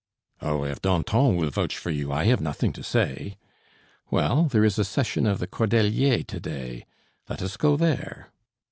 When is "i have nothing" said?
2.11-2.73